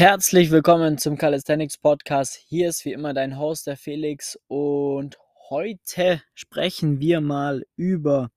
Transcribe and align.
Herzlich 0.00 0.50
willkommen 0.50 0.96
zum 0.96 1.18
Calisthenics 1.18 1.76
Podcast. 1.76 2.34
Hier 2.34 2.70
ist 2.70 2.86
wie 2.86 2.94
immer 2.94 3.12
dein 3.12 3.38
Host, 3.38 3.66
der 3.66 3.76
Felix, 3.76 4.38
und 4.48 5.18
heute 5.50 6.22
sprechen 6.32 7.00
wir 7.00 7.20
mal 7.20 7.66
über 7.76 8.30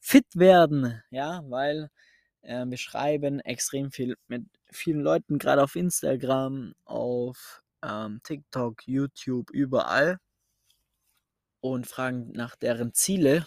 fit 0.00 0.26
werden, 0.34 1.00
ja, 1.10 1.44
weil 1.46 1.88
äh, 2.40 2.66
wir 2.66 2.78
schreiben 2.78 3.38
extrem 3.38 3.92
viel 3.92 4.16
mit 4.26 4.42
vielen 4.72 5.02
Leuten, 5.02 5.38
gerade 5.38 5.62
auf 5.62 5.76
Instagram, 5.76 6.74
auf 6.84 7.62
ähm, 7.84 8.18
TikTok, 8.24 8.84
YouTube, 8.84 9.52
überall 9.52 10.18
und 11.60 11.86
fragen 11.86 12.32
nach 12.32 12.56
deren 12.56 12.92
Ziele. 12.92 13.46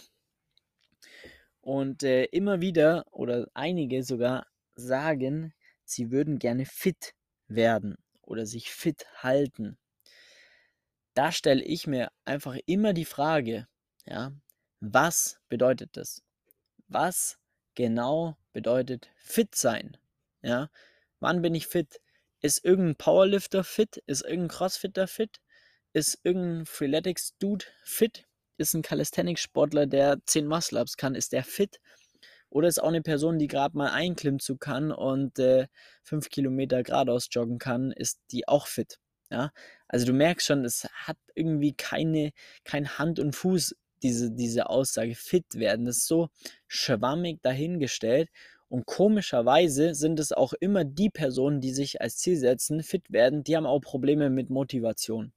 Und 1.60 2.02
äh, 2.04 2.24
immer 2.32 2.62
wieder 2.62 3.04
oder 3.12 3.50
einige 3.54 4.04
sogar 4.04 4.48
sagen, 4.76 5.54
sie 5.84 6.12
würden 6.12 6.40
gerne 6.40 6.66
fit 6.66 7.14
werden 7.48 7.98
oder 8.22 8.46
sich 8.46 8.72
fit 8.72 9.06
halten. 9.18 9.78
Da 11.14 11.32
stelle 11.32 11.64
ich 11.64 11.88
mir 11.88 12.12
einfach 12.26 12.58
immer 12.66 12.94
die 12.94 13.06
Frage, 13.06 13.68
ja, 14.06 14.34
was 14.80 15.40
bedeutet 15.48 15.96
das? 15.98 16.22
Was 16.88 17.38
genau 17.76 18.38
bedeutet 18.54 19.10
fit 19.18 19.56
sein? 19.56 19.98
Ja, 20.42 20.70
wann 21.20 21.42
bin 21.42 21.56
ich 21.56 21.68
fit? 21.68 22.02
Ist 22.42 22.64
irgendein 22.64 22.96
Powerlifter 22.96 23.64
fit? 23.64 24.04
Ist 24.06 24.22
irgendein 24.24 24.50
Crossfitter 24.50 25.08
fit? 25.08 25.42
Ist 25.94 26.20
irgendein 26.24 26.66
Freeletics-Dude 26.66 27.66
fit? 27.84 28.28
Ist 28.58 28.74
ein 28.74 28.82
Calisthenics-Sportler, 28.82 29.88
der 29.88 30.20
10 30.26 30.48
Muscle-Ups 30.48 30.98
kann, 30.98 31.16
ist 31.16 31.34
der 31.34 31.44
fit? 31.44 31.80
Oder 32.50 32.68
ist 32.68 32.82
auch 32.82 32.88
eine 32.88 33.02
Person, 33.02 33.40
die 33.40 33.48
gerade 33.48 33.78
mal 33.78 33.92
einen 33.92 34.16
Klimmzug 34.16 34.60
kann 34.60 34.92
und 34.92 35.40
äh, 35.40 35.68
fünf 36.04 36.30
Kilometer 36.30 36.84
geradeaus 36.84 37.28
joggen 37.32 37.58
kann, 37.58 37.92
ist 37.92 38.20
die 38.32 38.48
auch 38.48 38.68
fit. 38.68 39.00
Ja? 39.30 39.52
Also 39.88 40.06
du 40.06 40.14
merkst 40.14 40.48
schon, 40.48 40.64
es 40.64 40.88
hat 40.94 41.18
irgendwie 41.34 41.74
keine, 41.74 42.32
kein 42.64 42.98
Hand 42.98 43.20
und 43.20 43.36
Fuß, 43.36 43.76
diese, 44.04 44.32
diese 44.32 44.70
Aussage 44.70 45.16
fit 45.16 45.56
werden. 45.56 45.86
Das 45.86 45.98
ist 45.98 46.08
so 46.08 46.30
schwammig 46.68 47.42
dahingestellt. 47.42 48.30
Und 48.68 48.86
komischerweise 48.86 49.94
sind 49.94 50.20
es 50.20 50.32
auch 50.32 50.54
immer 50.54 50.84
die 50.84 51.10
Personen, 51.10 51.62
die 51.62 51.72
sich 51.72 52.02
als 52.02 52.18
Ziel 52.18 52.38
setzen, 52.38 52.84
fit 52.84 53.12
werden, 53.12 53.44
die 53.44 53.56
haben 53.56 53.66
auch 53.66 53.80
Probleme 53.80 54.30
mit 54.30 54.50
Motivation 54.50 55.34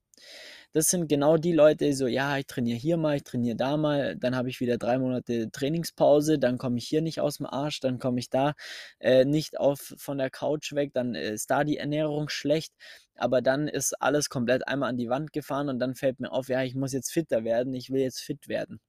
das 0.72 0.88
sind 0.88 1.08
genau 1.08 1.36
die 1.38 1.52
Leute, 1.52 1.86
die 1.86 1.92
so, 1.94 2.06
ja, 2.06 2.36
ich 2.38 2.46
trainiere 2.46 2.78
hier 2.78 2.96
mal, 2.96 3.16
ich 3.16 3.24
trainiere 3.24 3.56
da 3.56 3.76
mal, 3.76 4.16
dann 4.16 4.36
habe 4.36 4.50
ich 4.50 4.60
wieder 4.60 4.78
drei 4.78 4.98
Monate 4.98 5.50
Trainingspause, 5.50 6.38
dann 6.38 6.58
komme 6.58 6.78
ich 6.78 6.86
hier 6.86 7.00
nicht 7.02 7.20
aus 7.20 7.38
dem 7.38 7.46
Arsch, 7.46 7.80
dann 7.80 7.98
komme 7.98 8.20
ich 8.20 8.30
da 8.30 8.54
äh, 9.00 9.24
nicht 9.24 9.58
auf 9.58 9.94
von 9.96 10.18
der 10.18 10.30
Couch 10.30 10.72
weg, 10.74 10.92
dann 10.92 11.14
ist 11.14 11.50
da 11.50 11.64
die 11.64 11.78
Ernährung 11.78 12.28
schlecht, 12.28 12.74
aber 13.16 13.40
dann 13.42 13.68
ist 13.68 13.94
alles 14.00 14.28
komplett 14.28 14.68
einmal 14.68 14.90
an 14.90 14.96
die 14.98 15.08
Wand 15.08 15.32
gefahren 15.32 15.68
und 15.68 15.78
dann 15.78 15.94
fällt 15.94 16.20
mir 16.20 16.32
auf, 16.32 16.48
ja, 16.48 16.62
ich 16.62 16.74
muss 16.74 16.92
jetzt 16.92 17.10
fitter 17.12 17.44
werden, 17.44 17.74
ich 17.74 17.90
will 17.90 18.02
jetzt 18.02 18.20
fit 18.20 18.48
werden. 18.48 18.80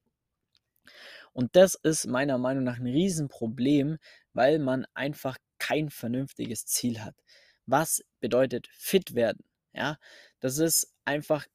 Und 1.32 1.56
das 1.56 1.76
ist 1.76 2.06
meiner 2.06 2.38
Meinung 2.38 2.64
nach 2.64 2.78
ein 2.78 2.86
Riesenproblem, 2.86 3.98
weil 4.32 4.58
man 4.58 4.86
einfach 4.94 5.36
kein 5.58 5.90
vernünftiges 5.90 6.66
Ziel 6.66 7.00
hat. 7.00 7.14
Was 7.66 8.02
bedeutet 8.20 8.68
fit 8.72 9.14
werden? 9.14 9.44
Ja, 9.72 9.98
das 10.40 10.58
ist 10.58 10.92
einfach 11.04 11.46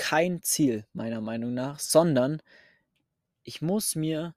kein 0.00 0.42
Ziel, 0.42 0.86
meiner 0.94 1.20
Meinung 1.20 1.52
nach, 1.52 1.78
sondern 1.78 2.40
ich 3.44 3.60
muss 3.60 3.96
mir 3.96 4.34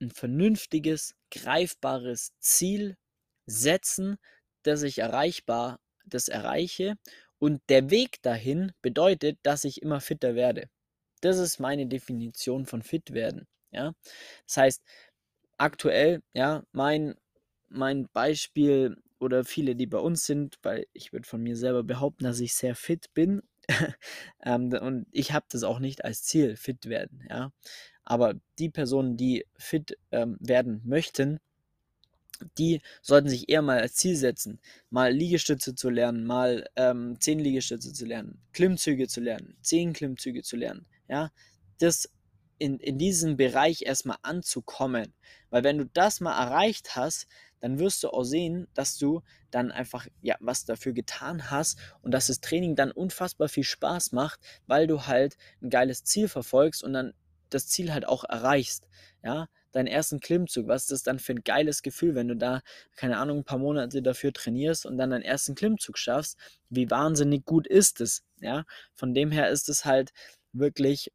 ein 0.00 0.12
vernünftiges, 0.12 1.16
greifbares 1.32 2.32
Ziel 2.38 2.96
setzen, 3.44 4.18
das 4.62 4.84
ich 4.84 5.00
erreichbar, 5.00 5.80
das 6.04 6.28
erreiche. 6.28 6.94
Und 7.40 7.60
der 7.68 7.90
Weg 7.90 8.22
dahin 8.22 8.70
bedeutet, 8.80 9.40
dass 9.42 9.64
ich 9.64 9.82
immer 9.82 10.00
fitter 10.00 10.36
werde. 10.36 10.70
Das 11.22 11.38
ist 11.38 11.58
meine 11.58 11.88
Definition 11.88 12.64
von 12.64 12.82
fit 12.82 13.12
werden. 13.12 13.48
Ja? 13.72 13.94
Das 14.46 14.58
heißt, 14.58 14.82
aktuell, 15.56 16.22
ja, 16.34 16.62
mein, 16.70 17.16
mein 17.68 18.08
Beispiel 18.12 18.96
oder 19.18 19.44
viele, 19.44 19.74
die 19.74 19.86
bei 19.86 19.98
uns 19.98 20.24
sind, 20.24 20.56
weil 20.62 20.86
ich 20.92 21.12
würde 21.12 21.26
von 21.26 21.42
mir 21.42 21.56
selber 21.56 21.82
behaupten, 21.82 22.22
dass 22.22 22.38
ich 22.38 22.54
sehr 22.54 22.76
fit 22.76 23.12
bin 23.12 23.42
ähm, 24.44 24.72
und 24.72 25.06
ich 25.12 25.32
habe 25.32 25.46
das 25.50 25.62
auch 25.62 25.78
nicht 25.78 26.04
als 26.04 26.22
Ziel, 26.24 26.56
fit 26.56 26.86
werden, 26.86 27.26
ja. 27.28 27.52
Aber 28.04 28.34
die 28.58 28.70
Personen, 28.70 29.16
die 29.16 29.44
fit 29.58 29.98
ähm, 30.12 30.38
werden 30.40 30.80
möchten, 30.84 31.40
die 32.56 32.80
sollten 33.02 33.28
sich 33.28 33.48
eher 33.48 33.62
mal 33.62 33.80
als 33.80 33.94
Ziel 33.94 34.16
setzen, 34.16 34.60
mal 34.90 35.12
Liegestütze 35.12 35.74
zu 35.74 35.90
lernen, 35.90 36.24
mal 36.24 36.68
ähm, 36.76 37.16
10 37.20 37.40
Liegestütze 37.40 37.92
zu 37.92 38.06
lernen, 38.06 38.40
Klimmzüge 38.52 39.08
zu 39.08 39.20
lernen, 39.20 39.56
10 39.62 39.92
Klimmzüge 39.92 40.42
zu 40.42 40.56
lernen, 40.56 40.86
ja. 41.08 41.30
Das 41.78 42.08
in, 42.58 42.78
in 42.80 42.98
diesem 42.98 43.36
Bereich 43.36 43.82
erstmal 43.82 44.18
anzukommen. 44.22 45.14
Weil 45.50 45.64
wenn 45.64 45.78
du 45.78 45.86
das 45.86 46.20
mal 46.20 46.36
erreicht 46.38 46.96
hast, 46.96 47.26
dann 47.60 47.78
wirst 47.78 48.02
du 48.02 48.10
auch 48.10 48.24
sehen, 48.24 48.68
dass 48.74 48.98
du 48.98 49.22
dann 49.50 49.70
einfach 49.70 50.06
ja 50.22 50.36
was 50.40 50.64
dafür 50.64 50.92
getan 50.92 51.50
hast 51.50 51.78
und 52.02 52.12
dass 52.12 52.28
das 52.28 52.40
Training 52.40 52.76
dann 52.76 52.90
unfassbar 52.90 53.48
viel 53.48 53.64
Spaß 53.64 54.12
macht, 54.12 54.40
weil 54.66 54.86
du 54.86 55.06
halt 55.06 55.36
ein 55.62 55.70
geiles 55.70 56.04
Ziel 56.04 56.28
verfolgst 56.28 56.82
und 56.82 56.92
dann 56.92 57.14
das 57.50 57.68
Ziel 57.68 57.92
halt 57.92 58.06
auch 58.06 58.24
erreichst. 58.24 58.88
Ja, 59.22 59.48
deinen 59.72 59.86
ersten 59.86 60.20
Klimmzug, 60.20 60.68
was 60.68 60.82
ist 60.82 60.92
das 60.92 61.02
dann 61.02 61.18
für 61.18 61.32
ein 61.32 61.44
geiles 61.44 61.82
Gefühl, 61.82 62.14
wenn 62.14 62.28
du 62.28 62.36
da, 62.36 62.62
keine 62.96 63.18
Ahnung, 63.18 63.38
ein 63.38 63.44
paar 63.44 63.58
Monate 63.58 64.02
dafür 64.02 64.32
trainierst 64.32 64.86
und 64.86 64.96
dann 64.96 65.10
deinen 65.10 65.22
ersten 65.22 65.54
Klimmzug 65.54 65.98
schaffst, 65.98 66.38
wie 66.70 66.90
wahnsinnig 66.90 67.44
gut 67.44 67.66
ist 67.66 68.00
es, 68.00 68.22
ja, 68.40 68.64
von 68.94 69.14
dem 69.14 69.30
her 69.30 69.50
ist 69.50 69.68
es 69.68 69.84
halt 69.84 70.12
wirklich 70.52 71.12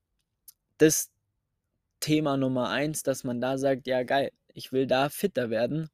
das 0.78 1.10
Thema 2.00 2.38
Nummer 2.38 2.70
eins, 2.70 3.04
dass 3.04 3.24
man 3.24 3.40
da 3.40 3.58
sagt, 3.58 3.88
ja 3.88 4.04
geil, 4.04 4.32
ich 4.54 4.72
will 4.72 4.88
da 4.88 5.10
fitter 5.10 5.50
werden 5.50 5.90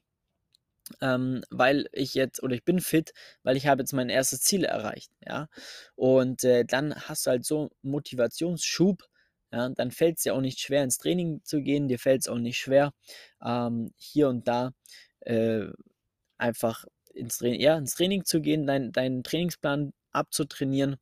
ähm, 1.01 1.44
weil 1.50 1.88
ich 1.94 2.13
jetzt, 2.13 2.41
oder 2.44 2.55
ich 2.55 2.63
bin 2.63 2.79
fit, 2.81 3.13
weil 3.44 3.57
ich 3.57 3.67
habe 3.67 3.81
jetzt 3.81 3.94
mein 3.94 4.09
erstes 4.09 4.41
Ziel 4.41 4.63
erreicht, 4.63 5.11
ja. 5.25 5.47
Und 5.95 6.44
äh, 6.44 6.66
dann 6.66 6.95
hast 6.95 7.25
du 7.25 7.31
halt 7.31 7.45
so 7.45 7.69
Motivationsschub, 7.81 9.03
ja, 9.51 9.69
dann 9.69 9.91
fällt 9.91 10.17
es 10.17 10.23
dir 10.23 10.35
auch 10.35 10.41
nicht 10.41 10.59
schwer, 10.59 10.83
ins 10.83 10.97
Training 10.97 11.41
zu 11.44 11.61
gehen, 11.61 11.88
dir 11.88 12.00
fällt 12.00 12.22
es 12.22 12.27
auch 12.27 12.38
nicht 12.38 12.57
schwer, 12.57 12.94
ähm, 13.44 13.94
hier 13.97 14.29
und 14.29 14.47
da 14.47 14.72
äh, 15.22 15.66
einfach 16.38 16.85
ins, 17.13 17.38
Tra 17.39 17.47
ja, 17.47 17.77
ins 17.77 17.95
Training 17.95 18.25
zu 18.25 18.41
gehen, 18.41 18.66
dein, 18.67 18.91
deinen 18.91 19.23
Trainingsplan 19.23 19.94
abzutrainieren 20.11 20.97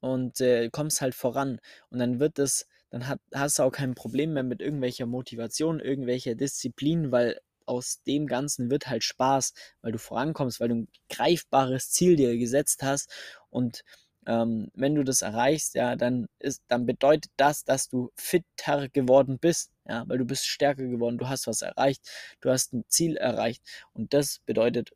und 0.00 0.40
äh, 0.40 0.70
kommst 0.70 1.00
halt 1.00 1.14
voran. 1.14 1.60
Und 1.90 1.98
dann 1.98 2.20
wird 2.20 2.38
es, 2.38 2.66
dann 2.90 3.06
hat, 3.08 3.20
hast 3.34 3.58
du 3.58 3.62
auch 3.64 3.72
kein 3.72 3.94
Problem 3.94 4.34
mehr 4.34 4.42
mit 4.42 4.60
irgendwelcher 4.60 5.06
Motivation, 5.06 5.80
irgendwelcher 5.80 6.34
Disziplin, 6.34 7.12
weil 7.12 7.40
aus 7.70 8.02
dem 8.02 8.26
Ganzen 8.26 8.70
wird 8.70 8.88
halt 8.88 9.04
Spaß, 9.04 9.54
weil 9.80 9.92
du 9.92 9.98
vorankommst, 9.98 10.60
weil 10.60 10.68
du 10.68 10.74
ein 10.74 10.88
greifbares 11.08 11.90
Ziel 11.90 12.16
dir 12.16 12.36
gesetzt 12.36 12.82
hast 12.82 13.08
und 13.48 13.84
ähm, 14.26 14.70
wenn 14.74 14.94
du 14.94 15.04
das 15.04 15.22
erreichst, 15.22 15.74
ja, 15.74 15.96
dann 15.96 16.28
ist, 16.38 16.62
dann 16.68 16.84
bedeutet 16.84 17.32
das, 17.36 17.64
dass 17.64 17.88
du 17.88 18.10
fitter 18.16 18.88
geworden 18.90 19.38
bist, 19.38 19.70
ja, 19.88 20.06
weil 20.08 20.18
du 20.18 20.24
bist 20.26 20.46
stärker 20.46 20.86
geworden, 20.86 21.16
du 21.16 21.28
hast 21.28 21.46
was 21.46 21.62
erreicht, 21.62 22.02
du 22.40 22.50
hast 22.50 22.74
ein 22.74 22.84
Ziel 22.88 23.16
erreicht 23.16 23.62
und 23.94 24.12
das 24.12 24.40
bedeutet 24.44 24.90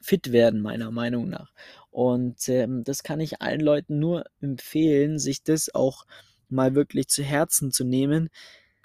fit 0.00 0.32
werden, 0.32 0.60
meiner 0.60 0.90
Meinung 0.90 1.28
nach. 1.28 1.52
Und 1.90 2.48
ähm, 2.48 2.84
das 2.84 3.02
kann 3.02 3.20
ich 3.20 3.40
allen 3.40 3.60
Leuten 3.60 3.98
nur 3.98 4.24
empfehlen, 4.40 5.18
sich 5.18 5.42
das 5.42 5.74
auch 5.74 6.04
mal 6.48 6.74
wirklich 6.74 7.08
zu 7.08 7.22
Herzen 7.22 7.72
zu 7.72 7.84
nehmen. 7.84 8.30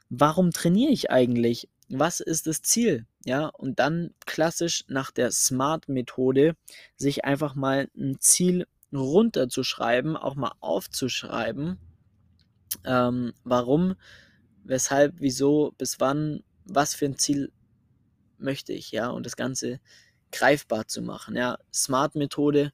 Warum 0.09 0.51
trainiere 0.51 0.91
ich 0.91 1.11
eigentlich? 1.11 1.69
Was 1.99 2.19
ist 2.19 2.47
das 2.47 2.61
Ziel? 2.61 3.05
Ja, 3.25 3.47
und 3.47 3.79
dann 3.79 4.13
klassisch 4.25 4.85
nach 4.87 5.11
der 5.11 5.31
SMART-Methode 5.31 6.55
sich 6.95 7.25
einfach 7.25 7.55
mal 7.55 7.89
ein 7.95 8.19
Ziel 8.19 8.67
runterzuschreiben, 8.91 10.17
auch 10.17 10.35
mal 10.35 10.53
aufzuschreiben. 10.59 11.79
Ähm, 12.85 13.33
warum, 13.43 13.95
weshalb, 14.63 15.15
wieso, 15.17 15.73
bis 15.77 15.99
wann, 15.99 16.43
was 16.65 16.95
für 16.95 17.05
ein 17.05 17.17
Ziel 17.17 17.51
möchte 18.37 18.73
ich, 18.73 18.91
ja, 18.91 19.09
und 19.09 19.25
das 19.25 19.35
Ganze 19.35 19.79
greifbar 20.31 20.87
zu 20.87 21.01
machen. 21.01 21.35
Ja, 21.35 21.57
Smart-Methode, 21.73 22.71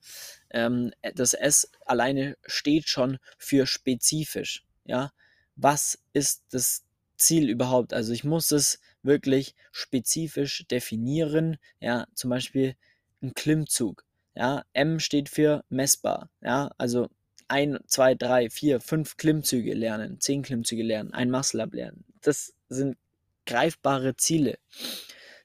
ähm, 0.50 0.92
das 1.16 1.34
S 1.34 1.70
alleine 1.86 2.38
steht 2.46 2.88
schon 2.88 3.18
für 3.38 3.68
spezifisch. 3.68 4.66
Ja, 4.86 5.12
was 5.56 6.00
ist 6.14 6.44
das 6.52 6.86
Ziel 7.20 7.50
überhaupt? 7.50 7.94
Also 7.94 8.14
ich 8.14 8.24
muss 8.24 8.52
es 8.52 8.80
wirklich 9.04 9.56
spezifisch 9.72 10.66
definieren. 10.68 11.58
Ja, 11.80 12.08
zum 12.16 12.30
Beispiel 12.30 12.76
ein 13.22 13.34
Klimmzug. 13.34 14.06
Ja, 14.36 14.64
M 14.74 15.00
steht 15.00 15.30
für 15.30 15.64
messbar. 15.70 16.30
Ja, 16.42 16.72
also 16.78 17.10
ein, 17.48 17.80
zwei, 17.88 18.16
drei, 18.16 18.50
vier, 18.50 18.80
fünf 18.80 19.18
Klimmzüge 19.18 19.74
lernen, 19.74 20.20
zehn 20.20 20.44
Klimmzüge 20.44 20.84
lernen, 20.84 21.14
ein 21.14 21.32
Muscle-Up 21.32 21.74
lernen. 21.74 22.06
Das 22.22 22.54
sind 22.70 22.98
greifbare 23.46 24.16
Ziele. 24.16 24.60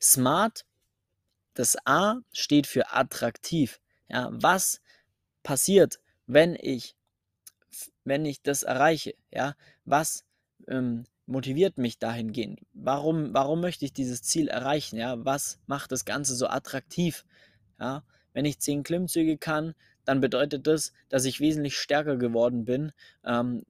Smart 0.01 0.65
das 1.55 1.77
A 1.87 2.21
steht 2.33 2.67
für 2.67 2.93
attraktiv. 2.93 3.81
Ja, 4.09 4.29
was 4.33 4.81
passiert, 5.43 6.01
wenn 6.27 6.57
ich, 6.57 6.97
wenn 8.05 8.27
ich 8.27 8.43
das 8.43 8.65
erreiche? 8.65 9.15
Ja, 9.31 9.57
was 9.85 10.25
ähm, 10.69 11.05
motiviert 11.27 11.79
mich 11.79 11.99
dahingehend? 11.99 12.61
Warum, 12.73 13.33
warum 13.35 13.61
möchte 13.61 13.85
ich 13.85 13.93
dieses 13.93 14.23
Ziel 14.23 14.49
erreichen? 14.49 14.97
Ja, 14.97 15.25
was 15.25 15.59
macht 15.67 15.93
das 15.93 16.05
Ganze 16.05 16.35
so 16.35 16.47
attraktiv? 16.47 17.25
Ja, 17.81 18.05
wenn 18.33 18.45
ich 18.45 18.61
zehn 18.61 18.83
Klimmzüge 18.83 19.39
kann, 19.39 19.75
dann 20.05 20.21
bedeutet 20.21 20.67
das, 20.67 20.93
dass 21.09 21.25
ich 21.25 21.41
wesentlich 21.41 21.77
stärker 21.79 22.17
geworden 22.17 22.65
bin, 22.65 22.93
ähm, 23.25 23.65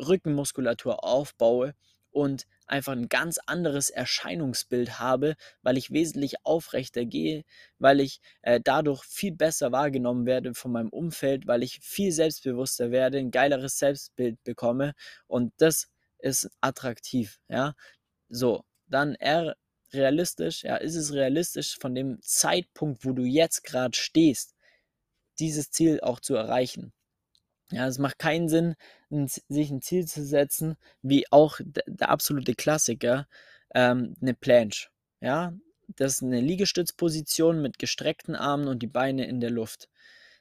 Rückenmuskulatur 0.00 1.04
aufbaue 1.04 1.74
und 2.10 2.46
einfach 2.66 2.92
ein 2.92 3.08
ganz 3.08 3.38
anderes 3.46 3.90
Erscheinungsbild 3.90 4.98
habe, 4.98 5.36
weil 5.62 5.76
ich 5.76 5.90
wesentlich 5.90 6.44
aufrechter 6.44 7.04
gehe, 7.04 7.44
weil 7.78 8.00
ich 8.00 8.20
äh, 8.42 8.60
dadurch 8.62 9.04
viel 9.04 9.32
besser 9.32 9.72
wahrgenommen 9.72 10.26
werde 10.26 10.54
von 10.54 10.72
meinem 10.72 10.88
Umfeld, 10.90 11.46
weil 11.46 11.62
ich 11.62 11.80
viel 11.80 12.12
selbstbewusster 12.12 12.90
werde, 12.90 13.18
ein 13.18 13.30
geileres 13.30 13.78
Selbstbild 13.78 14.42
bekomme 14.44 14.94
und 15.26 15.52
das 15.58 15.88
ist 16.18 16.50
attraktiv, 16.60 17.38
ja. 17.48 17.74
So, 18.28 18.64
dann 18.86 19.14
R 19.16 19.56
realistisch, 19.92 20.64
ja, 20.64 20.76
ist 20.76 20.96
es 20.96 21.12
realistisch 21.14 21.78
von 21.78 21.94
dem 21.94 22.20
Zeitpunkt, 22.22 23.04
wo 23.04 23.12
du 23.12 23.24
jetzt 23.24 23.64
gerade 23.64 23.96
stehst, 23.96 24.54
dieses 25.38 25.70
Ziel 25.70 26.00
auch 26.00 26.20
zu 26.20 26.34
erreichen. 26.34 26.92
Ja, 27.70 27.86
es 27.86 27.98
macht 27.98 28.18
keinen 28.18 28.48
Sinn, 28.48 28.76
sich 29.48 29.70
ein 29.70 29.82
Ziel 29.82 30.06
zu 30.06 30.24
setzen, 30.24 30.76
wie 31.02 31.30
auch 31.30 31.60
der 31.64 32.08
absolute 32.08 32.54
Klassiker, 32.54 33.28
ähm, 33.74 34.14
eine 34.20 34.34
Planche. 34.34 34.88
Ja, 35.20 35.52
das 35.88 36.14
ist 36.14 36.22
eine 36.22 36.40
Liegestützposition 36.40 37.60
mit 37.60 37.78
gestreckten 37.78 38.36
Armen 38.36 38.68
und 38.68 38.80
die 38.82 38.86
Beine 38.86 39.26
in 39.26 39.40
der 39.40 39.50
Luft. 39.50 39.88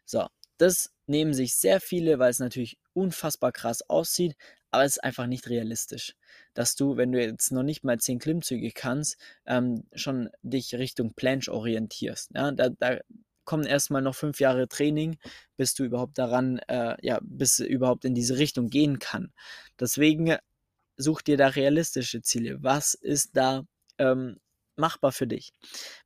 So, 0.06 0.28
das 0.58 0.92
nehmen 1.06 1.34
sich 1.34 1.56
sehr 1.56 1.82
viele, 1.82 2.20
weil 2.20 2.32
es 2.32 2.40
natürlich 2.40 2.78
unfassbar 2.94 3.52
krass 3.52 3.82
aussieht, 3.90 4.36
aber 4.78 4.86
es 4.86 4.98
ist 4.98 5.04
einfach 5.04 5.26
nicht 5.26 5.50
realistisch, 5.50 6.16
dass 6.54 6.76
du, 6.76 6.98
wenn 6.98 7.12
du 7.12 7.20
jetzt 7.20 7.52
noch 7.52 7.64
nicht 7.64 7.84
mal 7.84 8.00
10 8.00 8.20
Klimmzüge 8.20 8.72
kannst, 8.72 9.18
ähm, 9.46 9.86
schon 9.94 10.30
dich 10.44 10.76
Richtung 10.76 11.14
Planche 11.16 11.52
orientierst. 11.52 12.32
Ja, 12.36 12.52
da, 12.52 12.70
da 12.70 13.00
kommen 13.44 13.66
erstmal 13.66 14.04
noch 14.04 14.14
fünf 14.14 14.40
Jahre 14.40 14.68
Training, 14.68 15.18
bis 15.56 15.74
du 15.74 15.84
überhaupt 15.84 16.20
daran, 16.20 16.60
äh, 16.68 16.96
ja, 17.02 17.20
bis 17.24 17.60
überhaupt 17.60 18.06
in 18.06 18.14
diese 18.14 18.38
Richtung 18.38 18.70
gehen 18.70 19.00
kann. 19.00 19.34
Deswegen 19.80 20.36
such 20.98 21.24
dir 21.24 21.38
da 21.38 21.48
realistische 21.48 22.22
Ziele. 22.22 22.58
Was 22.62 22.94
ist 22.94 23.36
da 23.36 23.64
ähm, 23.98 24.38
machbar 24.78 25.12
für 25.12 25.28
dich. 25.28 25.52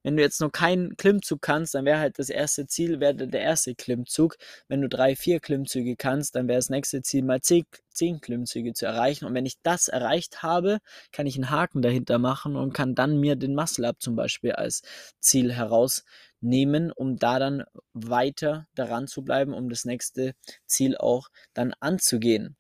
Wenn 0.04 0.18
du 0.18 0.24
jetzt 0.24 0.42
noch 0.42 0.52
keinen 0.52 0.98
Klimmzug 0.98 1.42
kannst, 1.42 1.74
dann 1.76 1.86
wäre 1.86 2.00
halt 2.00 2.20
das 2.20 2.30
erste 2.30 2.68
Ziel, 2.68 3.00
wäre 3.00 3.16
der 3.16 3.42
erste 3.42 3.76
Klimmzug. 3.76 4.38
Wenn 4.68 4.82
du 4.82 4.90
drei, 4.90 5.16
vier 5.16 5.40
Klimmzüge 5.40 5.96
kannst, 5.96 6.36
dann 6.36 6.48
wäre 6.48 6.58
das 6.58 6.70
nächste 6.70 7.02
Ziel 7.02 7.24
mal 7.24 7.42
zehn, 7.42 7.66
zehn 7.90 8.22
Klimmzüge 8.22 8.74
zu 8.74 8.86
erreichen. 8.86 9.26
Und 9.26 9.34
wenn 9.34 9.46
ich 9.46 9.62
das 9.62 9.88
erreicht 9.88 10.44
habe, 10.44 10.80
kann 11.12 11.28
ich 11.28 11.36
einen 11.36 11.50
Haken 11.50 11.82
dahinter 11.82 12.18
machen 12.20 12.56
und 12.56 12.74
kann 12.74 12.96
dann 12.96 13.20
mir 13.20 13.36
den 13.36 13.56
Muscle 13.56 13.88
Up 13.88 14.02
zum 14.02 14.16
Beispiel 14.16 14.54
als 14.54 14.82
Ziel 15.20 15.54
herausnehmen, 15.54 16.92
um 16.92 17.18
da 17.18 17.40
dann 17.40 17.64
weiter 17.94 18.68
daran 18.76 19.08
zu 19.08 19.24
bleiben, 19.24 19.54
um 19.54 19.70
das 19.70 19.86
nächste 19.86 20.34
Ziel 20.66 20.98
auch 20.98 21.30
dann 21.54 21.74
anzugehen. 21.80 22.56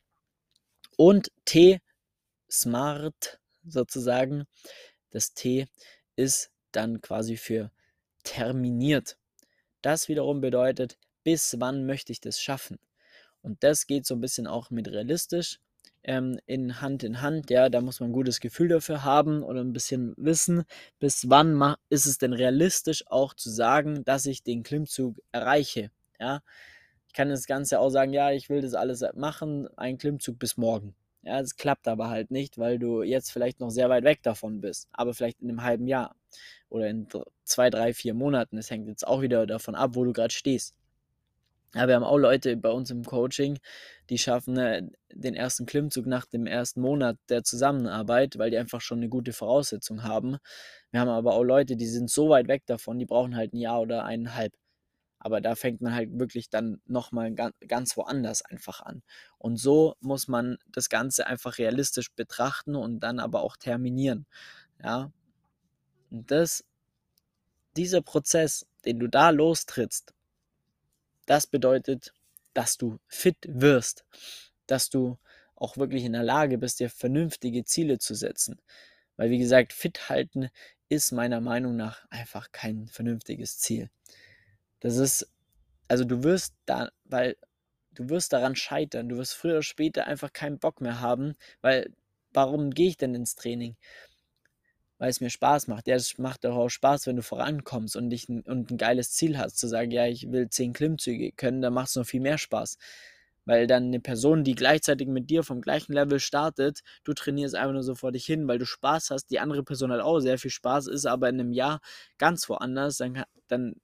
Und 0.97 1.31
T, 1.45 1.79
Smart 2.49 3.39
sozusagen, 3.63 4.45
das 5.11 5.33
T 5.33 5.67
ist 6.21 6.51
dann 6.71 7.01
quasi 7.01 7.35
für 7.35 7.71
terminiert. 8.23 9.17
Das 9.81 10.07
wiederum 10.07 10.39
bedeutet, 10.39 10.97
bis 11.23 11.55
wann 11.59 11.87
möchte 11.87 12.11
ich 12.11 12.21
das 12.21 12.39
schaffen? 12.39 12.77
Und 13.41 13.63
das 13.63 13.87
geht 13.87 14.05
so 14.05 14.13
ein 14.13 14.21
bisschen 14.21 14.45
auch 14.45 14.69
mit 14.69 14.87
realistisch 14.87 15.59
ähm, 16.03 16.39
in 16.45 16.79
Hand 16.79 17.03
in 17.03 17.21
Hand. 17.21 17.49
Ja, 17.49 17.69
da 17.69 17.81
muss 17.81 17.99
man 17.99 18.09
ein 18.09 18.13
gutes 18.13 18.39
Gefühl 18.39 18.67
dafür 18.67 19.03
haben 19.03 19.41
oder 19.41 19.61
ein 19.61 19.73
bisschen 19.73 20.13
wissen, 20.15 20.63
bis 20.99 21.27
wann 21.27 21.75
ist 21.89 22.05
es 22.05 22.19
denn 22.19 22.33
realistisch 22.33 23.03
auch 23.07 23.33
zu 23.33 23.49
sagen, 23.49 24.03
dass 24.05 24.27
ich 24.27 24.43
den 24.43 24.61
Klimmzug 24.61 25.19
erreiche. 25.31 25.89
Ja, 26.19 26.43
ich 27.07 27.13
kann 27.13 27.29
das 27.29 27.47
Ganze 27.47 27.79
auch 27.79 27.89
sagen, 27.89 28.13
ja, 28.13 28.31
ich 28.31 28.49
will 28.49 28.61
das 28.61 28.75
alles 28.75 29.03
machen, 29.15 29.67
ein 29.75 29.97
Klimmzug 29.97 30.37
bis 30.37 30.55
morgen. 30.57 30.95
Ja, 31.23 31.39
es 31.39 31.55
klappt 31.55 31.87
aber 31.87 32.09
halt 32.09 32.31
nicht, 32.31 32.57
weil 32.57 32.79
du 32.79 33.03
jetzt 33.03 33.31
vielleicht 33.31 33.59
noch 33.59 33.69
sehr 33.69 33.89
weit 33.89 34.03
weg 34.03 34.23
davon 34.23 34.59
bist, 34.59 34.87
aber 34.91 35.13
vielleicht 35.13 35.39
in 35.41 35.49
einem 35.49 35.63
halben 35.63 35.87
Jahr 35.87 36.15
oder 36.69 36.87
in 36.89 37.07
zwei, 37.43 37.69
drei, 37.69 37.93
vier 37.93 38.13
Monaten. 38.15 38.57
Es 38.57 38.71
hängt 38.71 38.87
jetzt 38.87 39.05
auch 39.07 39.21
wieder 39.21 39.45
davon 39.45 39.75
ab, 39.75 39.91
wo 39.93 40.03
du 40.03 40.13
gerade 40.13 40.33
stehst. 40.33 40.75
Ja, 41.73 41.87
wir 41.87 41.95
haben 41.95 42.03
auch 42.03 42.17
Leute 42.17 42.57
bei 42.57 42.69
uns 42.69 42.91
im 42.91 43.05
Coaching, 43.05 43.57
die 44.09 44.17
schaffen 44.17 44.57
äh, 44.57 44.83
den 45.13 45.35
ersten 45.35 45.65
Klimmzug 45.65 46.05
nach 46.05 46.25
dem 46.25 46.45
ersten 46.45 46.81
Monat 46.81 47.17
der 47.29 47.43
Zusammenarbeit, 47.43 48.37
weil 48.37 48.51
die 48.51 48.57
einfach 48.57 48.81
schon 48.81 48.97
eine 48.97 49.07
gute 49.07 49.31
Voraussetzung 49.31 50.03
haben. 50.03 50.37
Wir 50.91 50.99
haben 50.99 51.07
aber 51.09 51.33
auch 51.33 51.43
Leute, 51.43 51.77
die 51.77 51.87
sind 51.87 52.09
so 52.09 52.29
weit 52.29 52.49
weg 52.49 52.63
davon, 52.65 52.99
die 52.99 53.05
brauchen 53.05 53.37
halt 53.37 53.53
ein 53.53 53.57
Jahr 53.57 53.79
oder 53.81 54.03
eineinhalb. 54.03 54.53
Aber 55.23 55.39
da 55.39 55.53
fängt 55.53 55.81
man 55.81 55.93
halt 55.93 56.09
wirklich 56.17 56.49
dann 56.49 56.81
nochmal 56.87 57.31
ganz 57.33 57.95
woanders 57.95 58.41
einfach 58.41 58.81
an. 58.81 59.03
Und 59.37 59.57
so 59.57 59.95
muss 59.99 60.27
man 60.27 60.57
das 60.67 60.89
Ganze 60.89 61.27
einfach 61.27 61.59
realistisch 61.59 62.11
betrachten 62.11 62.75
und 62.75 63.01
dann 63.01 63.19
aber 63.19 63.43
auch 63.43 63.55
terminieren. 63.55 64.25
Ja. 64.83 65.11
Und 66.09 66.31
das, 66.31 66.65
dieser 67.77 68.01
Prozess, 68.01 68.65
den 68.83 68.99
du 68.99 69.07
da 69.07 69.29
lostrittst, 69.29 70.11
das 71.27 71.45
bedeutet, 71.45 72.13
dass 72.55 72.77
du 72.77 72.97
fit 73.07 73.37
wirst, 73.47 74.03
dass 74.65 74.89
du 74.89 75.19
auch 75.55 75.77
wirklich 75.77 76.03
in 76.03 76.13
der 76.13 76.23
Lage 76.23 76.57
bist, 76.57 76.79
dir 76.79 76.89
vernünftige 76.89 77.63
Ziele 77.63 77.99
zu 77.99 78.15
setzen. 78.15 78.59
Weil, 79.17 79.29
wie 79.29 79.37
gesagt, 79.37 79.71
fit 79.71 80.09
halten 80.09 80.49
ist 80.89 81.11
meiner 81.11 81.41
Meinung 81.41 81.75
nach 81.75 82.07
einfach 82.09 82.51
kein 82.51 82.87
vernünftiges 82.87 83.59
Ziel. 83.59 83.91
Das 84.81 84.97
ist, 84.97 85.27
also 85.87 86.03
du 86.03 86.23
wirst 86.23 86.55
da, 86.65 86.89
weil 87.05 87.37
du 87.93 88.09
wirst 88.09 88.33
daran 88.33 88.55
scheitern. 88.55 89.09
Du 89.09 89.17
wirst 89.17 89.33
früher 89.35 89.53
oder 89.53 89.63
später 89.63 90.07
einfach 90.07 90.33
keinen 90.33 90.59
Bock 90.59 90.81
mehr 90.81 90.99
haben, 91.01 91.35
weil 91.61 91.93
warum 92.33 92.71
gehe 92.71 92.89
ich 92.89 92.97
denn 92.97 93.15
ins 93.15 93.35
Training? 93.35 93.75
Weil 94.97 95.09
es 95.09 95.21
mir 95.21 95.29
Spaß 95.29 95.67
macht. 95.67 95.87
Ja, 95.87 95.95
es 95.95 96.17
macht 96.17 96.43
doch 96.43 96.55
auch 96.55 96.69
Spaß, 96.69 97.07
wenn 97.07 97.15
du 97.15 97.23
vorankommst 97.23 97.95
und, 97.95 98.09
dich, 98.09 98.29
und 98.29 98.71
ein 98.71 98.77
geiles 98.77 99.11
Ziel 99.11 99.37
hast, 99.37 99.57
zu 99.57 99.67
sagen, 99.67 99.91
ja, 99.91 100.05
ich 100.07 100.31
will 100.31 100.49
zehn 100.49 100.73
Klimmzüge 100.73 101.31
können, 101.31 101.61
dann 101.61 101.73
macht 101.73 101.89
es 101.89 101.95
noch 101.95 102.05
viel 102.05 102.21
mehr 102.21 102.37
Spaß. 102.37 102.77
Weil 103.45 103.65
dann 103.65 103.85
eine 103.85 103.99
Person, 103.99 104.43
die 104.43 104.53
gleichzeitig 104.53 105.07
mit 105.07 105.29
dir 105.31 105.43
vom 105.43 105.61
gleichen 105.61 105.93
Level 105.93 106.19
startet, 106.19 106.81
du 107.03 107.13
trainierst 107.13 107.55
einfach 107.55 107.73
nur 107.73 107.83
so 107.83 107.95
vor 107.95 108.11
dich 108.11 108.25
hin, 108.25 108.47
weil 108.47 108.59
du 108.59 108.65
Spaß 108.65 109.09
hast, 109.09 109.31
die 109.31 109.39
andere 109.39 109.63
Person 109.63 109.91
hat 109.91 110.01
auch 110.01 110.19
sehr 110.19 110.37
viel 110.37 110.51
Spaß, 110.51 110.87
ist 110.87 111.07
aber 111.07 111.29
in 111.29 111.39
einem 111.39 111.51
Jahr 111.51 111.81
ganz 112.19 112.47
woanders, 112.49 112.97
dann, 112.97 113.23
dann 113.47 113.75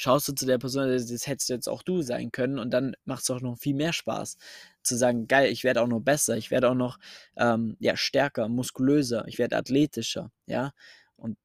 schaust 0.00 0.28
du 0.28 0.32
zu 0.32 0.46
der 0.46 0.56
Person, 0.58 0.88
das 0.88 1.26
hättest 1.26 1.50
du 1.50 1.52
jetzt 1.52 1.68
auch 1.68 1.82
du 1.82 2.00
sein 2.00 2.32
können 2.32 2.58
und 2.58 2.70
dann 2.70 2.96
macht 3.04 3.22
es 3.22 3.30
auch 3.30 3.42
noch 3.42 3.58
viel 3.58 3.74
mehr 3.74 3.92
Spaß 3.92 4.38
zu 4.82 4.96
sagen, 4.96 5.28
geil, 5.28 5.52
ich 5.52 5.62
werde 5.62 5.82
auch 5.82 5.86
noch 5.86 6.00
besser, 6.00 6.38
ich 6.38 6.50
werde 6.50 6.70
auch 6.70 6.74
noch 6.74 6.98
ähm, 7.36 7.76
ja, 7.80 7.96
stärker, 7.96 8.48
muskulöser, 8.48 9.28
ich 9.28 9.38
werde 9.38 9.56
athletischer, 9.58 10.32
ja. 10.46 10.72
Und 11.16 11.36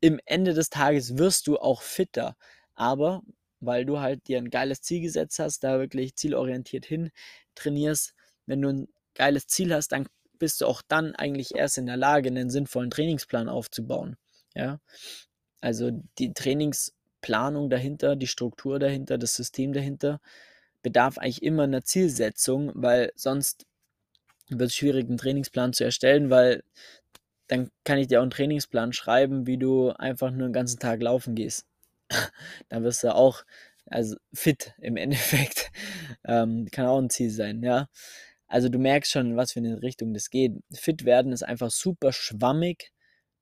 im 0.00 0.18
Ende 0.24 0.54
des 0.54 0.70
Tages 0.70 1.18
wirst 1.18 1.46
du 1.46 1.58
auch 1.58 1.82
fitter, 1.82 2.36
aber 2.74 3.22
weil 3.60 3.84
du 3.84 4.00
halt 4.00 4.26
dir 4.26 4.38
ein 4.38 4.50
geiles 4.50 4.82
Ziel 4.82 5.02
gesetzt 5.02 5.38
hast, 5.38 5.60
da 5.62 5.78
wirklich 5.78 6.16
zielorientiert 6.16 6.86
hin 6.86 7.10
trainierst, 7.54 8.14
wenn 8.46 8.62
du 8.62 8.70
ein 8.70 8.88
geiles 9.14 9.46
Ziel 9.46 9.72
hast, 9.72 9.92
dann 9.92 10.08
bist 10.38 10.60
du 10.60 10.66
auch 10.66 10.82
dann 10.88 11.14
eigentlich 11.14 11.54
erst 11.54 11.78
in 11.78 11.86
der 11.86 11.96
Lage, 11.96 12.28
einen 12.28 12.50
sinnvollen 12.50 12.90
Trainingsplan 12.90 13.48
aufzubauen, 13.48 14.16
ja. 14.56 14.80
Also 15.60 15.90
die 16.18 16.32
Trainings 16.32 16.92
Planung 17.20 17.70
dahinter, 17.70 18.16
die 18.16 18.26
Struktur 18.26 18.78
dahinter, 18.78 19.18
das 19.18 19.34
System 19.34 19.72
dahinter 19.72 20.20
bedarf 20.82 21.18
eigentlich 21.18 21.42
immer 21.42 21.64
einer 21.64 21.84
Zielsetzung, 21.84 22.72
weil 22.74 23.12
sonst 23.14 23.66
wird 24.48 24.70
es 24.70 24.74
schwierig, 24.74 25.08
einen 25.08 25.18
Trainingsplan 25.18 25.72
zu 25.72 25.84
erstellen, 25.84 26.30
weil 26.30 26.64
dann 27.48 27.70
kann 27.84 27.98
ich 27.98 28.08
dir 28.08 28.20
auch 28.20 28.22
einen 28.22 28.30
Trainingsplan 28.30 28.92
schreiben, 28.92 29.46
wie 29.46 29.58
du 29.58 29.90
einfach 29.90 30.30
nur 30.30 30.48
den 30.48 30.52
ganzen 30.52 30.78
Tag 30.78 31.02
laufen 31.02 31.34
gehst. 31.34 31.66
dann 32.68 32.82
wirst 32.84 33.04
du 33.04 33.14
auch 33.14 33.44
also 33.86 34.16
fit 34.32 34.74
im 34.78 34.96
Endeffekt. 34.96 35.70
Ähm, 36.24 36.66
kann 36.70 36.86
auch 36.86 36.98
ein 36.98 37.10
Ziel 37.10 37.30
sein, 37.30 37.62
ja. 37.62 37.88
Also 38.46 38.68
du 38.68 38.78
merkst 38.78 39.12
schon, 39.12 39.30
in 39.32 39.36
was 39.36 39.52
für 39.52 39.60
eine 39.60 39.82
Richtung 39.82 40.12
das 40.12 40.30
geht. 40.30 40.54
Fit 40.72 41.04
werden 41.04 41.32
ist 41.32 41.44
einfach 41.44 41.70
super 41.70 42.12
schwammig, 42.12 42.92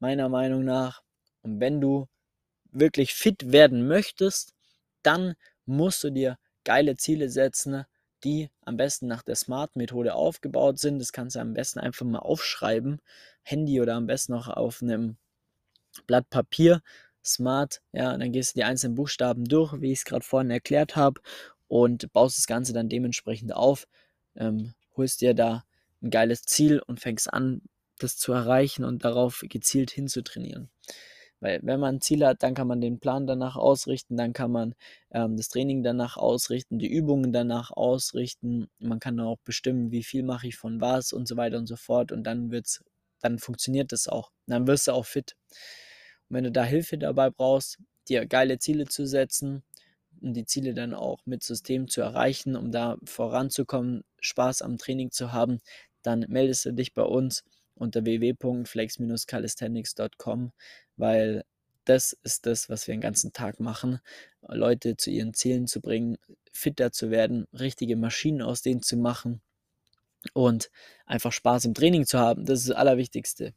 meiner 0.00 0.28
Meinung 0.28 0.64
nach. 0.64 1.02
Und 1.42 1.60
wenn 1.60 1.80
du 1.80 2.08
wirklich 2.70 3.14
fit 3.14 3.52
werden 3.52 3.86
möchtest, 3.86 4.54
dann 5.02 5.34
musst 5.66 6.04
du 6.04 6.10
dir 6.10 6.38
geile 6.64 6.96
Ziele 6.96 7.28
setzen, 7.28 7.84
die 8.24 8.50
am 8.62 8.76
besten 8.76 9.06
nach 9.06 9.22
der 9.22 9.36
Smart-Methode 9.36 10.14
aufgebaut 10.14 10.78
sind. 10.78 10.98
Das 10.98 11.12
kannst 11.12 11.36
du 11.36 11.40
am 11.40 11.54
besten 11.54 11.78
einfach 11.78 12.04
mal 12.04 12.18
aufschreiben, 12.18 13.00
Handy 13.42 13.80
oder 13.80 13.94
am 13.94 14.06
besten 14.06 14.34
auch 14.34 14.48
auf 14.48 14.82
einem 14.82 15.16
Blatt 16.06 16.28
Papier. 16.30 16.82
smart, 17.24 17.82
ja, 17.92 18.16
dann 18.16 18.32
gehst 18.32 18.54
du 18.54 18.60
die 18.60 18.64
einzelnen 18.64 18.94
Buchstaben 18.94 19.44
durch, 19.44 19.80
wie 19.80 19.92
ich 19.92 20.00
es 20.00 20.04
gerade 20.04 20.24
vorhin 20.24 20.50
erklärt 20.50 20.96
habe, 20.96 21.20
und 21.68 22.10
baust 22.12 22.38
das 22.38 22.46
Ganze 22.46 22.72
dann 22.72 22.88
dementsprechend 22.88 23.52
auf, 23.54 23.86
ähm, 24.36 24.74
holst 24.96 25.20
dir 25.20 25.34
da 25.34 25.64
ein 26.02 26.10
geiles 26.10 26.42
Ziel 26.42 26.80
und 26.80 27.00
fängst 27.00 27.32
an, 27.32 27.62
das 27.98 28.16
zu 28.16 28.32
erreichen 28.32 28.84
und 28.84 29.04
darauf 29.04 29.44
gezielt 29.48 29.90
hinzutrainieren. 29.90 30.70
Weil 31.40 31.60
wenn 31.62 31.80
man 31.80 31.96
ein 31.96 32.00
Ziel 32.00 32.26
hat, 32.26 32.42
dann 32.42 32.54
kann 32.54 32.66
man 32.66 32.80
den 32.80 32.98
Plan 32.98 33.26
danach 33.26 33.56
ausrichten, 33.56 34.16
dann 34.16 34.32
kann 34.32 34.50
man 34.50 34.74
ähm, 35.12 35.36
das 35.36 35.48
Training 35.48 35.82
danach 35.82 36.16
ausrichten, 36.16 36.78
die 36.78 36.88
Übungen 36.88 37.32
danach 37.32 37.70
ausrichten. 37.70 38.68
Man 38.80 38.98
kann 39.00 39.20
auch 39.20 39.38
bestimmen, 39.44 39.92
wie 39.92 40.02
viel 40.02 40.22
mache 40.24 40.48
ich 40.48 40.56
von 40.56 40.80
was 40.80 41.12
und 41.12 41.28
so 41.28 41.36
weiter 41.36 41.58
und 41.58 41.66
so 41.66 41.76
fort. 41.76 42.10
Und 42.12 42.24
dann 42.24 42.50
wird's, 42.50 42.82
dann 43.20 43.38
funktioniert 43.38 43.92
das 43.92 44.08
auch. 44.08 44.30
Dann 44.46 44.66
wirst 44.66 44.88
du 44.88 44.92
auch 44.92 45.06
fit. 45.06 45.36
Und 46.28 46.36
wenn 46.36 46.44
du 46.44 46.52
da 46.52 46.64
Hilfe 46.64 46.98
dabei 46.98 47.30
brauchst, 47.30 47.78
dir 48.08 48.26
geile 48.26 48.58
Ziele 48.58 48.86
zu 48.86 49.06
setzen 49.06 49.62
und 50.20 50.34
die 50.34 50.44
Ziele 50.46 50.74
dann 50.74 50.94
auch 50.94 51.20
mit 51.24 51.44
System 51.44 51.88
zu 51.88 52.00
erreichen, 52.00 52.56
um 52.56 52.72
da 52.72 52.96
voranzukommen, 53.04 54.02
Spaß 54.20 54.62
am 54.62 54.78
Training 54.78 55.12
zu 55.12 55.32
haben, 55.32 55.60
dann 56.02 56.26
meldest 56.28 56.64
du 56.64 56.72
dich 56.72 56.94
bei 56.94 57.02
uns 57.02 57.44
unter 57.78 58.04
www.flex-calisthenics.com, 58.04 60.52
weil 60.96 61.44
das 61.84 62.12
ist 62.22 62.46
das, 62.46 62.68
was 62.68 62.86
wir 62.86 62.94
den 62.94 63.00
ganzen 63.00 63.32
Tag 63.32 63.60
machen, 63.60 64.00
Leute 64.42 64.96
zu 64.96 65.10
ihren 65.10 65.32
Zielen 65.32 65.66
zu 65.66 65.80
bringen, 65.80 66.18
fitter 66.52 66.92
zu 66.92 67.10
werden, 67.10 67.46
richtige 67.52 67.96
Maschinen 67.96 68.42
aus 68.42 68.62
denen 68.62 68.82
zu 68.82 68.96
machen 68.96 69.40
und 70.34 70.70
einfach 71.06 71.32
Spaß 71.32 71.64
im 71.64 71.74
Training 71.74 72.04
zu 72.04 72.18
haben. 72.18 72.44
Das 72.44 72.60
ist 72.60 72.68
das 72.68 72.76
Allerwichtigste. 72.76 73.54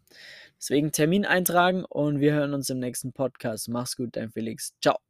Deswegen 0.58 0.92
Termin 0.92 1.26
eintragen 1.26 1.84
und 1.86 2.20
wir 2.20 2.34
hören 2.34 2.54
uns 2.54 2.70
im 2.70 2.80
nächsten 2.80 3.14
Podcast. 3.14 3.68
Mach's 3.68 3.98
gut, 3.98 4.16
dein 4.16 4.32
Felix. 4.32 4.74
Ciao. 4.82 5.02